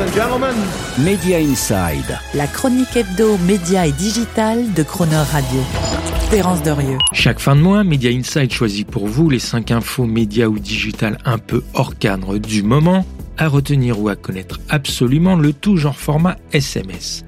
[0.00, 0.54] and gentlemen.
[0.98, 2.18] Media Inside.
[2.34, 5.60] La chronique hebdo, média et digital de Croner Radio.
[6.30, 6.98] Terence Dorieux.
[7.12, 11.18] Chaque fin de mois, Media Inside choisit pour vous les 5 infos médias ou digital
[11.24, 13.06] un peu hors cadre du moment,
[13.38, 17.24] à retenir ou à connaître absolument le tout genre format SMS.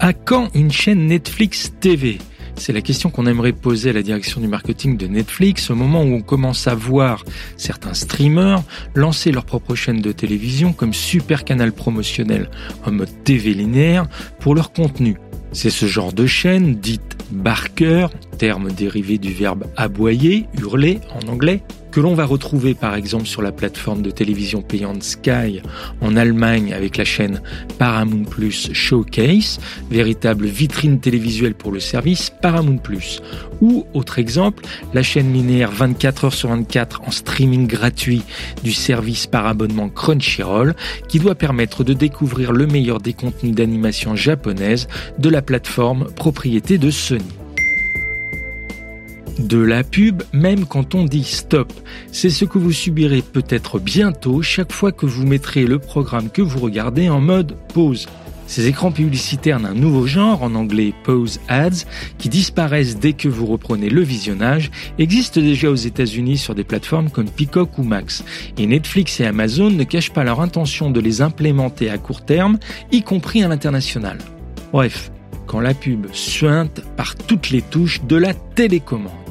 [0.00, 2.18] À quand une chaîne Netflix TV
[2.56, 6.02] c'est la question qu'on aimerait poser à la direction du marketing de Netflix au moment
[6.02, 7.24] où on commence à voir
[7.56, 8.62] certains streamers
[8.94, 12.50] lancer leur propre chaîne de télévision comme super canal promotionnel
[12.84, 14.06] en mode TV linéaire
[14.40, 15.16] pour leur contenu.
[15.52, 18.08] C'est ce genre de chaîne, dite barker,
[18.44, 23.40] terme dérivé du verbe aboyer, hurler en anglais, que l'on va retrouver par exemple sur
[23.40, 25.62] la plateforme de télévision payante Sky
[26.02, 27.40] en Allemagne avec la chaîne
[27.78, 33.22] Paramount Plus Showcase, véritable vitrine télévisuelle pour le service Paramount Plus.
[33.62, 38.24] Ou, autre exemple, la chaîne linéaire 24 heures sur 24 en streaming gratuit
[38.62, 40.74] du service par abonnement Crunchyroll
[41.08, 44.86] qui doit permettre de découvrir le meilleur des contenus d'animation japonaise
[45.18, 47.24] de la plateforme propriété de Sony
[49.38, 51.72] de la pub même quand on dit stop.
[52.12, 56.42] C'est ce que vous subirez peut-être bientôt chaque fois que vous mettrez le programme que
[56.42, 58.06] vous regardez en mode pause.
[58.46, 61.86] Ces écrans publicitaires d'un nouveau genre, en anglais pause ads,
[62.18, 67.10] qui disparaissent dès que vous reprenez le visionnage, existent déjà aux États-Unis sur des plateformes
[67.10, 68.22] comme Peacock ou Max.
[68.58, 72.58] Et Netflix et Amazon ne cachent pas leur intention de les implémenter à court terme,
[72.92, 74.18] y compris à l'international.
[74.72, 75.10] Bref,
[75.46, 79.23] quand la pub suinte par toutes les touches de la télécommande.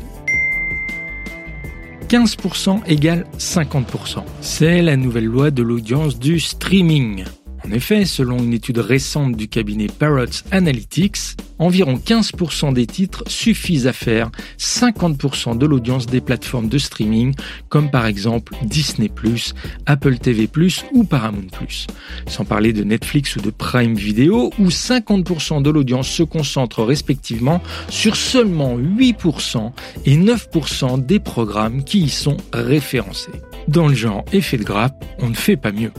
[2.13, 4.23] 15% égale 50%.
[4.39, 7.23] C'est la nouvelle loi de l'audience du streaming.
[7.65, 13.87] En effet, selon une étude récente du cabinet Parrots Analytics, environ 15% des titres suffisent
[13.87, 17.33] à faire 50% de l'audience des plateformes de streaming,
[17.69, 19.09] comme par exemple Disney⁇
[19.85, 20.47] Apple TV⁇
[20.91, 21.47] ou Paramount⁇
[22.27, 27.61] Sans parler de Netflix ou de Prime Video, où 50% de l'audience se concentre respectivement
[27.87, 29.71] sur seulement 8%
[30.05, 33.31] et 9% des programmes qui y sont référencés.
[33.69, 35.91] Dans le genre effet de grappe, on ne fait pas mieux.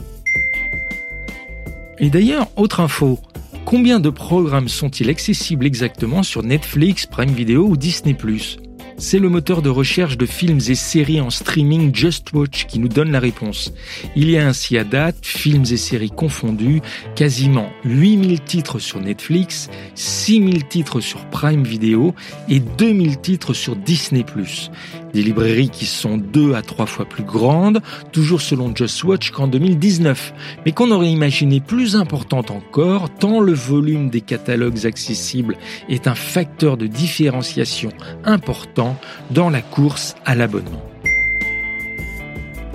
[1.99, 3.19] Et d'ailleurs, autre info,
[3.63, 8.13] combien de programmes sont-ils accessibles exactement sur Netflix, Prime Video ou Disney⁇
[8.97, 12.87] c'est le moteur de recherche de films et séries en streaming Just Watch qui nous
[12.87, 13.73] donne la réponse.
[14.15, 16.81] Il y a ainsi à date, films et séries confondus,
[17.13, 22.15] quasiment 8000 titres sur Netflix, 6000 titres sur Prime Video
[22.47, 24.21] et 2000 titres sur Disney⁇
[25.15, 27.81] Des librairies qui sont deux à trois fois plus grandes,
[28.11, 30.33] toujours selon Just Watch qu'en 2019,
[30.65, 35.55] mais qu'on aurait imaginé plus importante encore, tant le volume des catalogues accessibles
[35.87, 37.93] est un facteur de différenciation
[38.25, 38.97] important
[39.31, 40.83] dans la course à l'abonnement.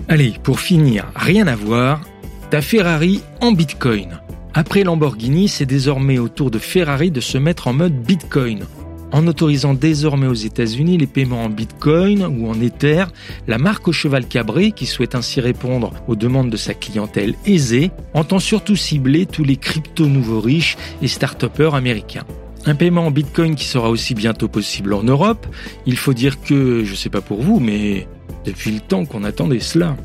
[0.09, 2.01] Allez, pour finir, rien à voir,
[2.49, 4.19] ta Ferrari en Bitcoin.
[4.55, 8.65] Après Lamborghini, c'est désormais au tour de Ferrari de se mettre en mode Bitcoin.
[9.13, 13.07] En autorisant désormais aux États-Unis les paiements en Bitcoin ou en Ether,
[13.49, 17.91] la marque au cheval cabré, qui souhaite ainsi répondre aux demandes de sa clientèle aisée,
[18.15, 22.25] entend surtout cibler tous les crypto nouveaux riches et start américains.
[22.67, 25.47] Un paiement en Bitcoin qui sera aussi bientôt possible en Europe.
[25.87, 28.07] Il faut dire que, je sais pas pour vous, mais
[28.45, 29.97] depuis le temps qu'on attendait cela.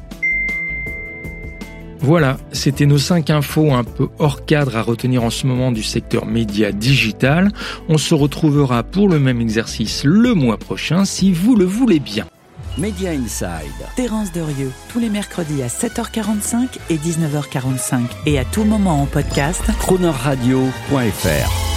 [2.05, 5.81] Voilà, c'était nos 5 infos un peu hors cadre à retenir en ce moment du
[5.81, 7.51] secteur média digital.
[7.89, 12.27] On se retrouvera pour le même exercice le mois prochain si vous le voulez bien.
[12.77, 13.87] Media Inside.
[13.95, 19.63] Terence Derieux, tous les mercredis à 7h45 et 19h45 et à tout moment en podcast.
[19.79, 21.74] Cronerradio.fr